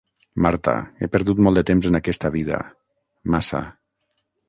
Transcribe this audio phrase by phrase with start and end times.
[0.45, 2.65] Marta, he perdut molt de temps en aquesta vida,
[3.37, 3.65] massa.